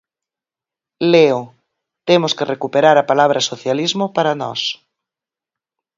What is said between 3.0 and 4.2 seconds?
palabra socialismo